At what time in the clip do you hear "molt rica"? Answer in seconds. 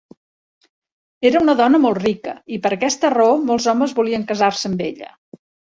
1.85-2.35